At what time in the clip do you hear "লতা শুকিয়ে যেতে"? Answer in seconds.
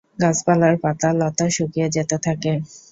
1.19-2.17